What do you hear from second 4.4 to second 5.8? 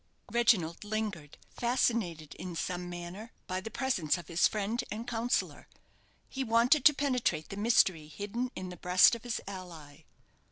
friend and counsellor.